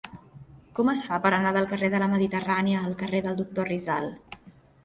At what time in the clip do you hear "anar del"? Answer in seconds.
1.37-1.69